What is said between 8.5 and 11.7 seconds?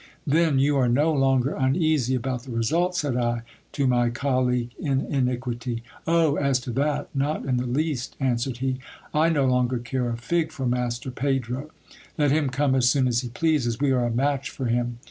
he. I no longer care a fig for Master Pedro;